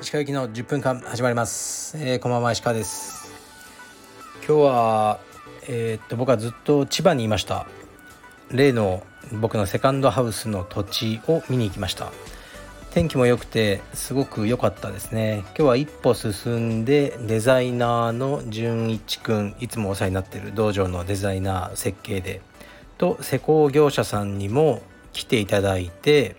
[0.00, 3.32] 石川行きの10分間始まります、えー、こんばんは石川です。
[4.44, 5.20] 今日は
[5.68, 7.68] えー、っと僕はずっと千葉にいました。
[8.50, 9.04] 例の
[9.34, 12.10] 僕のセカンドハウスの土地を見に行きました。
[12.90, 15.44] 天気も良くてすごく良かったですね。
[15.50, 22.40] 今日は一歩進んでデザイナーの純一くんいつもお世話になってる道場のデザイナー設計で
[23.00, 24.82] と施工業者さんにも
[25.14, 26.36] 来ていただいて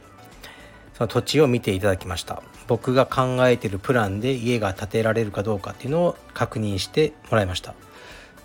[0.93, 2.43] その土地を見ていただきました。
[2.67, 7.73] 僕が考えてるプランで家が建てられるかどうかっていうのを確認してもらいました。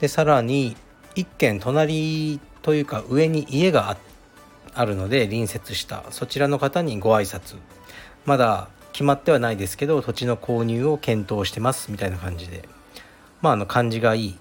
[0.00, 0.76] でさらに
[1.14, 3.96] 一軒隣というか上に家が
[4.74, 7.56] あるので隣接したそちらの方にご挨拶。
[8.24, 12.66] まだ決まってはないですけど土地の購入を検討してますみたいな感じで。
[13.42, 14.38] まああの感じがいい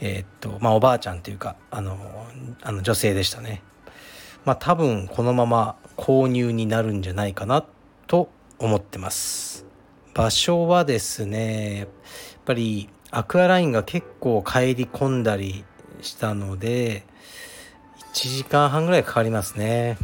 [0.00, 2.26] えー、っとまあおばあちゃんというかあの
[2.62, 3.62] あの女性でしたね。
[4.44, 7.64] まあ多分このまま購入になるんじゃないかな
[8.06, 9.66] と思ってます。
[10.14, 11.88] 場所はですねやっ
[12.44, 15.64] ぱりアクアラインが結構帰り込んだり
[16.00, 17.04] したので
[18.12, 19.98] 1時間半ぐらいかかりますね。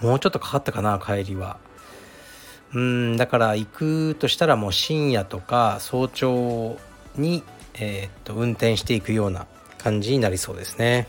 [0.00, 1.58] もうちょっとかかったかな帰りは。
[2.74, 6.76] うんだから行くとしたらもう深夜とか早朝
[7.16, 7.42] に、
[7.80, 9.46] えー、っと運転していくような
[9.78, 11.06] 感じになりそうですね。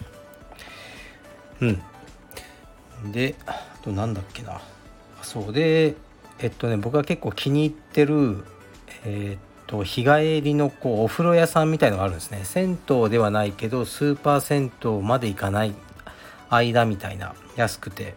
[1.61, 1.65] う
[3.07, 3.11] ん。
[3.11, 4.61] であとなんだっけな。
[5.21, 5.95] そうで
[6.39, 8.43] えっとね僕が結構気に入ってる
[9.05, 12.41] えー、っと日帰りのこうお風呂屋さんみたいのがあるんですね。
[12.43, 15.73] 銭湯ではないけどスーパー銭湯まで行かない
[16.49, 18.15] 間みたいな安くて。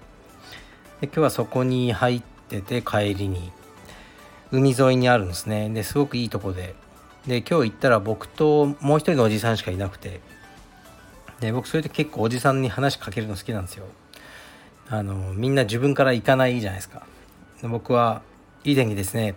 [1.00, 3.50] で今日はそこに入ってて帰りに
[4.52, 5.68] 海沿いにあるんですね。
[5.70, 6.76] ですごくいいとこで
[7.26, 10.20] で今日行ったら僕ともう一人のおじさんしかいなくて。
[11.40, 13.84] で僕それで結構おじさんに話しかけるの好きなんですよ。
[14.88, 17.04] あのみんな自分から行かないじゃないですか。
[17.60, 18.22] で僕は
[18.64, 19.30] いい天気ですね。
[19.30, 19.34] っ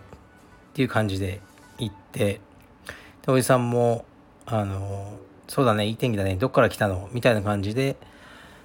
[0.74, 1.40] ていう感じで
[1.78, 2.40] 行って。
[3.24, 4.04] でおじさんも
[4.46, 6.36] あのそうだねいい天気だね。
[6.36, 7.08] どっから来たの？
[7.12, 7.96] みたいな感じで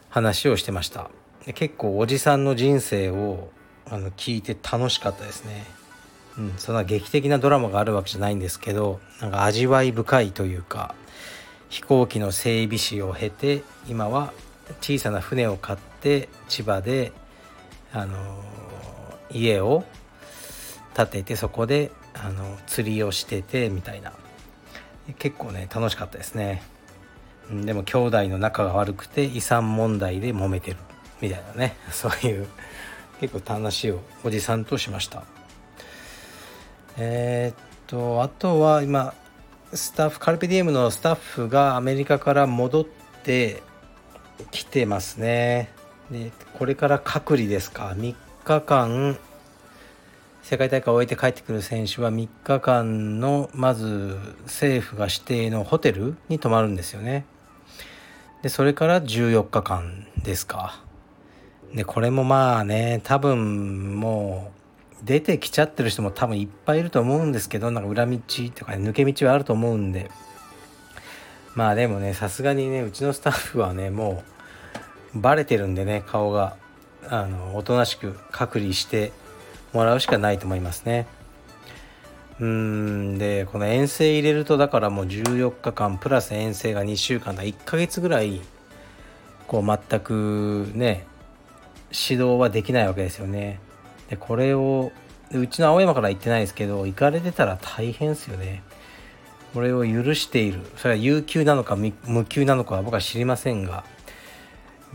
[0.09, 1.09] 話をしてました。
[1.45, 3.49] で結構おじさんの人生を
[3.89, 5.65] あの聞いて楽しかったですね。
[6.37, 10.95] うん、そんな劇的なドラマがあるわけじゃないんですけどなんか味わい深いというか
[11.69, 14.33] 飛行機の整備士を経て今は
[14.79, 17.11] 小さな船を買って千葉で、
[17.93, 18.15] あの
[19.31, 19.83] 家を
[20.93, 24.13] 建ててそこで、あの釣りをしててみたいな。
[25.17, 26.61] 結構ね楽しかったですね、
[27.49, 30.77] うん、でも兄弟の仲が悪くて遺産問題で揉めてる。
[31.21, 31.75] みたいなね。
[31.91, 32.47] そういう
[33.19, 35.23] 結構話をおじさんとしました。
[36.97, 39.13] えー、っとあとは今
[39.74, 42.85] スタッフカルペディエムのスタッフがアメリカから戻っ
[43.24, 43.63] て
[44.52, 45.69] きてますね。
[46.12, 47.94] でこれから隔離ですか。
[47.97, 49.18] 3日間
[50.44, 57.25] 世界大会を終えて帰ってくる選手は3日間のまず政府が指定のホテルに泊まるんですよね。
[58.41, 60.81] でそれから14日間ですか。
[61.73, 64.60] でこれもまあね多分もう
[65.03, 68.19] 出てきちゃってる人も多分いっぱいいると思うんですけどなんか裏道
[68.56, 70.12] とか、ね、抜け道はあると思うんで。
[71.53, 74.23] まあでもねさすがにねうちのスタッフはねも
[75.13, 76.56] うバレてるんでね顔が
[77.09, 79.11] あのおとなしく隔離して
[79.73, 81.07] もらうしかないと思いますね。
[82.40, 87.44] うんでこの遠征入れるとだからもう14日間プラス遠征が2週間だ。
[87.44, 88.41] 1ヶ月ぐらい
[89.47, 91.06] こう全くね
[91.91, 93.59] 指導はできないわけですよね。
[94.11, 94.91] でこれを
[95.33, 98.61] うちの青山から言ってないですけど行かれてたら大変ですよね。
[99.53, 103.83] これを許しているそれは有給なのか無給なのかは僕は知りませんが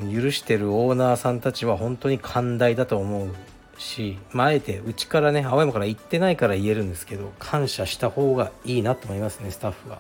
[0.01, 3.35] 許してるオーナーさんたちは本当に寛大だと思う
[3.79, 9.99] し、まあ、あえてうちからね青山から行ってないから言えるんですけど感謝した方がいいなと思いますねスタッフは。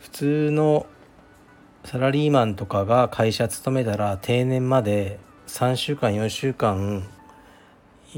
[0.00, 0.86] 普通の
[1.84, 5.18] サラリーマンとかが会社勤めたら定年まで
[5.48, 7.08] 3週間4週間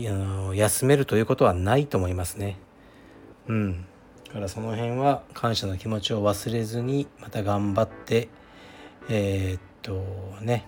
[0.03, 2.57] 休めるということはないと思いますね。
[3.49, 3.87] うん。
[4.29, 8.29] だからその辺は感謝の気持ちを忘れずにまた頑張って
[9.09, 10.05] えー、っと
[10.43, 10.67] ね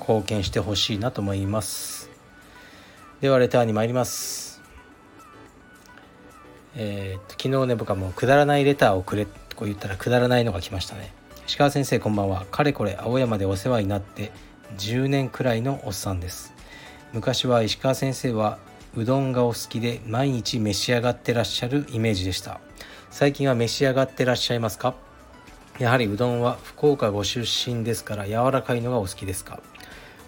[0.00, 2.10] 貢献してほしいなと思います。
[3.20, 4.60] ではレターに参ります。
[6.74, 11.12] えー、っと昨日ね僕はもうくだらないレターをくれと言ったらくだらないのが来ましたね。
[11.46, 12.46] 石川先生こんばんは。
[12.50, 14.32] かれこれ青山でお世話になって
[14.76, 16.51] 10年くらいのおっさんです
[17.12, 18.58] 昔は石川先生は
[18.96, 22.60] うどんがお好きで毎日召し上がってらっしゃるイメージでした。
[23.10, 24.94] 最近は召し上がってらっしゃいますか？
[25.78, 29.60] やはりうどんは福岡ご出身ですから柔らかいのがお好きですか？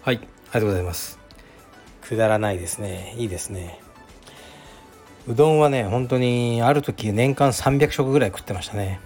[0.03, 1.19] はいありがとうございます。
[2.03, 3.15] くだらないですね。
[3.17, 3.79] いいですね。
[5.27, 8.99] うどんはね本当にある時年間300食ぐらい食ってましたね。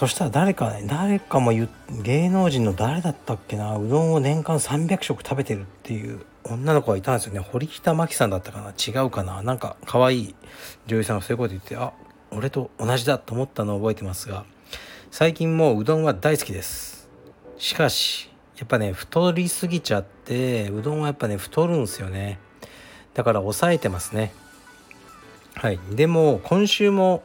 [0.00, 7.40] そしたら誰か誰かも芸能人の誰だったっけなうどんを年間300食食べてるっていう女の子がいたんですよね。
[7.40, 9.42] 堀北真希さんだったかな違うかな。
[9.42, 10.34] なんか可愛い
[10.86, 11.92] 女優さんがそういうこと言ってあ
[12.30, 14.46] 俺と同じだと思ったのを覚えてますが
[15.10, 17.06] 最近もううどんは大好きです。
[17.58, 22.38] しかしやっぱね太りすぎちゃってうどんはやっぱね太るんですよね。
[23.12, 24.32] だから抑えてますね。
[25.56, 25.78] はい。
[25.90, 27.22] でも今週も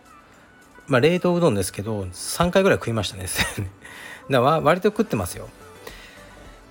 [0.87, 3.25] まあ冷凍うどんですけど3回ぐらい食いましたね
[4.29, 5.49] だから割と食ってますよ。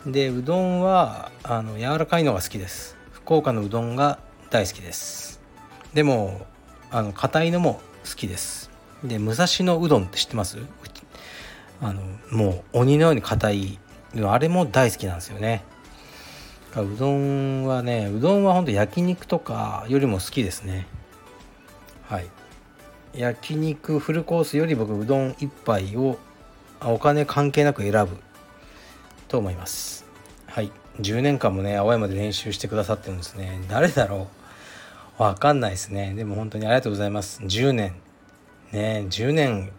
[0.06, 2.96] でうどんはあの柔らかいのが好きです。
[3.12, 4.19] 福岡のうどんが
[4.50, 5.40] 大好きです。
[5.94, 6.46] でも
[6.90, 8.70] あの硬いのも好きです。
[9.02, 10.58] で武蔵野うどんって知ってます？
[11.81, 13.78] あのもう鬼のように硬い
[14.22, 15.64] あれも大好きなんですよね。
[16.76, 20.87] うどんはねうどんはほんと焼肉とかよりも好きですね。
[22.08, 22.26] はい。
[23.16, 26.19] 焼肉フルコースより僕うどん1杯を
[26.82, 28.19] お金関係なく選ぶ
[29.28, 30.05] と思います。
[30.46, 30.70] はい。
[31.00, 33.61] 10年間もね青山で練習してくださってるんですね。
[33.69, 34.28] 誰だろ
[35.19, 35.22] う？
[35.22, 36.14] わかんないですね。
[36.14, 37.40] でも本当にありがとうございます。
[37.43, 37.94] 10年。
[38.72, 39.72] ね10年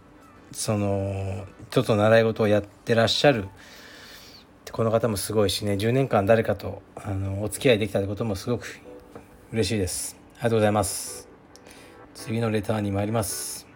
[0.51, 3.45] その人と習い事をやってらっしゃる。
[4.71, 5.73] この方もすごいしね。
[5.73, 8.79] 10年間誰かとあのお付き合いできたってこともすごく
[9.51, 10.17] 嬉しいです。
[10.35, 11.24] ありがとうございます。
[12.15, 13.67] 次のレターに参ります。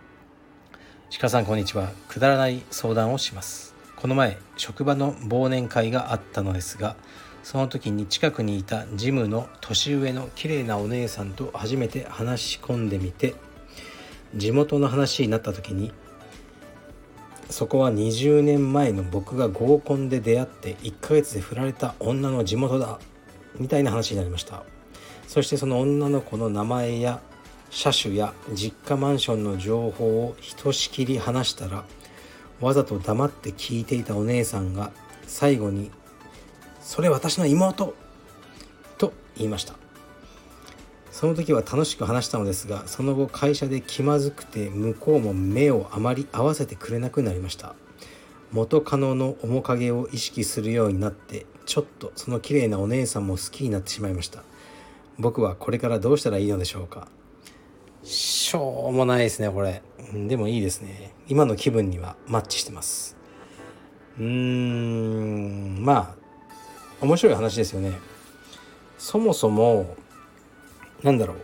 [1.20, 1.90] 鹿さんこんにちは。
[2.08, 3.76] くだらない相談をします。
[3.98, 6.96] この前職場の忘年会があったのですが
[7.44, 13.36] その時に近くにいたジムの年上の綺麗なお姉さんと初めて話し込んでみて
[14.36, 15.92] 地元の話になった時に
[17.50, 23.00] そこは20年前の僕が合コンで出会って1ヶ月で振られた女の地元だ
[23.60, 24.64] みたいな話になりました。
[25.28, 27.22] そしてその女の子の名前や
[27.70, 31.86] 車種や実家マンションの情報をひとしきり話したら
[32.60, 34.92] わざと黙って聞いていたお姉さんが
[35.28, 35.92] 最後に
[36.82, 37.94] 「それ私の妹!」
[38.98, 39.76] と言いました。
[41.12, 47.76] その時は楽しく話したのですがその後会社で気まずくて向こうも目をあまり合わせてくれなくなりました。
[48.52, 54.44] 元カノの面影を意識するようになってちょっとその綺麗なお姉さんも好きになってしまいました。
[55.20, 57.10] 僕はこれからどうしたらいいのでしょうか。
[58.04, 59.82] しょうもないですねこれ。
[60.14, 61.14] でもいいですね。
[61.28, 63.18] 今の気分にはマッチしてます。
[64.18, 65.84] うーん。
[65.84, 66.16] まあ
[67.02, 67.94] 面白い話ですよね。
[68.98, 69.96] そもそも
[71.04, 71.38] なんだろう。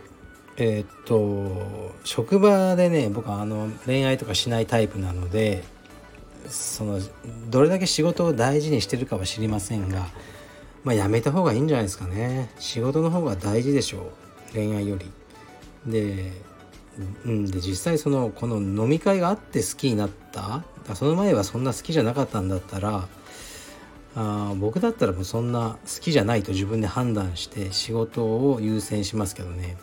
[0.58, 5.64] えー、っと職場でね僕はあの恋愛とかしないタイプなので
[6.48, 6.98] その
[7.50, 10.06] どれだけ仕事を大事にしてるかは知りませんが
[10.82, 12.50] まあやめた方がいいんじゃないですかね。
[12.58, 14.54] 仕事の方が大事でしょう。
[14.54, 15.10] 恋愛より。
[15.86, 16.32] で,、
[17.24, 20.64] うん、で実際そのこの飲み会があって好きになった。
[20.94, 23.08] その前はそんな好きじゃなかったんだったら
[24.14, 29.76] あ僕だったらもうそんな好きじゃないと自分で判断して仕事を優先しますけどね。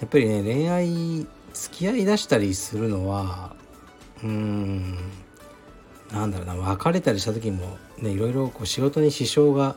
[0.00, 3.56] やっぱりね恋愛付き合いだしたりするのは
[4.22, 4.98] うーん
[6.12, 9.76] なんだろうな別れたりした時もねいろいろこう仕事に支障が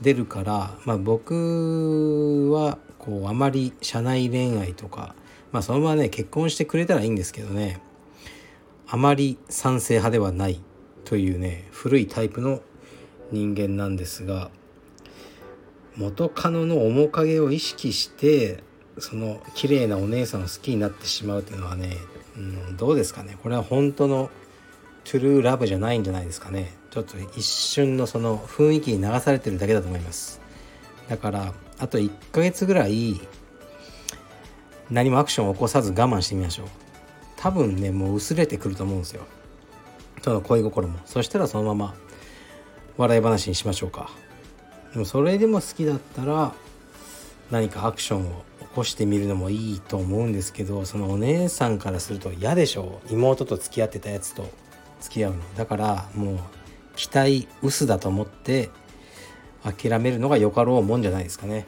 [0.00, 5.14] 出るから、まあ、僕はこうあまり社内恋愛とか、
[5.52, 7.80] まあ、そのままね結婚してくれたらいいんですけどね
[8.86, 10.60] あまり賛成派ではない
[11.04, 12.60] というね古いタイプの
[13.32, 14.50] 人間なんですが
[15.96, 18.62] 元カノの面影を意識して
[18.98, 21.96] その綺麗なお姉さんを好きになってしまうっていうのはね、
[22.36, 23.36] うん、どうですかね。
[23.42, 24.30] これは本当の
[25.10, 26.70] トゥルーラブじゃないんじゃないですかね。
[26.90, 30.38] ちょっと一瞬のその雰囲気に流されてるだけだと思います。
[31.08, 33.18] だからあと1ヶ月ぐらい
[34.90, 36.66] 何もアクションを起こさず我慢してみましょう。
[37.38, 39.22] 多分ねもう薄れてくると思うんですよ。
[40.22, 40.98] その恋心も。
[41.06, 41.94] そしたらそのまま
[42.98, 44.10] 笑い話にしましょうか。
[44.92, 46.52] でもそれでも好きだったら
[47.50, 53.14] 何かアクションを起こしてみるのもいいと思うんですけどそのお姉さんからすると嫌でしょう。
[53.14, 54.67] 妹と付き合ってたやつと。
[55.00, 55.38] 付き合うの。
[55.56, 56.38] だからもう
[56.96, 58.70] 期待薄だと思って
[59.62, 61.66] 諦めるのがよかろうもんじゃないですかね。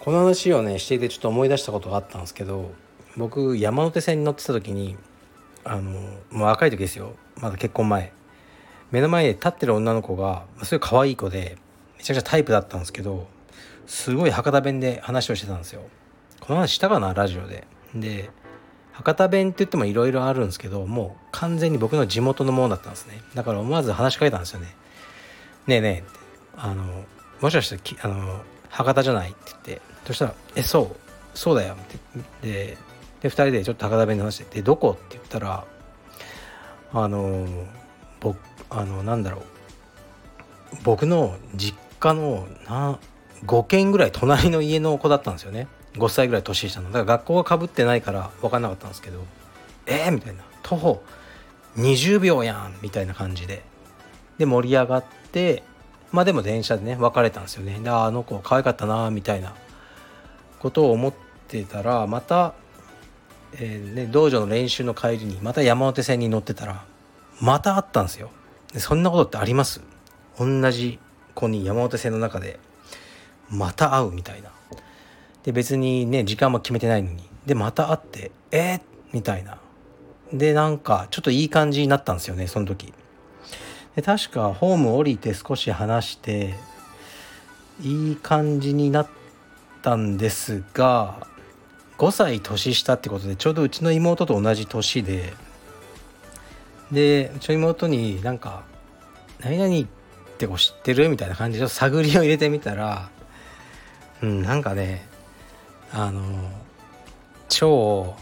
[0.00, 2.72] この話をねしていてちょっと思い出したことがあったんですけど
[3.16, 4.96] 僕山手線に乗ってた時に
[5.64, 6.00] あのも
[6.32, 7.14] う若い時ですよ。
[7.36, 8.12] まだ結婚前。
[8.90, 11.56] 目の前で立ってる女の子がすごい可愛い子で
[11.98, 13.26] めちゃくちゃタイプだったんですけど
[13.86, 15.82] すごい博多弁で話をしてたんですよ。
[16.40, 17.66] この話したかなラジオで。
[17.94, 18.30] で
[18.94, 23.20] 博多弁って言ってもいろいろあるんですけどもう完全に僕の地元のものだったんですね。
[23.34, 24.74] だから思わず話しかけたんですよね
[25.66, 26.08] 「ねえねえ」って。
[26.56, 27.04] あの
[27.40, 29.82] もしかしてきあの博多じゃない?」って言って。
[30.06, 30.96] そしたら「えそう。
[31.34, 31.76] そうだよ」っ
[32.42, 32.46] て。
[32.48, 32.76] で
[33.20, 35.64] で2人でちょっと博多弁で話して「でどこ?」って言ったら
[36.92, 37.46] あの
[38.20, 38.38] 僕
[38.70, 39.42] あのなんだろう。
[40.82, 42.98] 僕の実家のな
[43.46, 45.68] 5軒ぐらい隣の家の子だったんですよね。
[45.94, 46.88] 5歳ぐらい年下の。
[46.88, 49.24] だから学校がかぶってないから分かんなかったんですけど
[49.86, 51.02] 「えー!」みたいな「徒歩
[51.76, 53.62] 20秒やん!」みたいな感じで。
[54.38, 55.62] で盛り上がって
[56.10, 57.78] まあでも電車でね別れたんですよね。
[57.80, 59.54] であの子可愛かったなみたいな。
[60.58, 61.12] ことを思っ
[61.46, 62.54] てたらまた、
[63.52, 66.84] えーね、道場の練習の帰りにまた山手線に乗ってたら
[67.38, 68.30] また会ったんですよ。
[68.72, 69.82] でそんなことってあります？
[70.38, 70.98] 同じ
[71.34, 72.58] 子に山手線の中で
[73.50, 74.50] また会うみたいな。
[75.44, 77.22] で別にね時間も決めてないのに。
[77.46, 78.80] でまた会ってえー、
[79.12, 79.58] みたいな。
[80.32, 82.92] でなんかちょっといい感じになったんですよねその時。
[83.94, 86.54] で確かホーム降りて少し話して
[87.82, 89.08] いい感じになっ
[89.82, 91.26] たんですが
[91.98, 95.34] 5歳年下ってことでちょうどうちの妹と同じ年で
[96.90, 98.64] でうちの妹になんか
[99.40, 99.84] 「何々っ
[100.38, 103.10] てこう知ってる?」みたいな感じで探りを入れてみたら
[104.22, 105.06] うんなんかね
[105.96, 106.50] あの
[107.48, 108.16] 超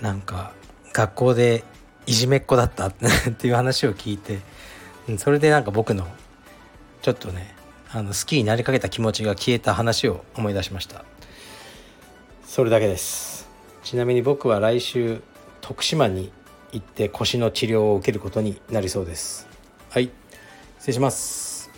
[0.00, 0.52] なんか
[0.94, 1.62] 学校で
[2.06, 2.92] いじめっ子だった っ
[3.36, 4.38] ていう話を聞いて
[5.18, 6.08] それでなんか僕の
[7.02, 7.54] ちょっとね
[7.92, 11.04] あの好きになりかけた気持ちが消えた話を思い出しました。
[12.46, 13.48] それだけです。
[13.84, 15.22] ちなみに僕は来週
[15.60, 16.32] 徳島に
[16.72, 19.46] 行って腰の治療を受けることになりそうです。
[19.90, 20.10] はい。
[20.78, 21.70] 失礼します。